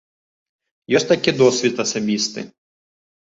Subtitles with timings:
[0.99, 2.39] Ёсць такі досвед асабісты.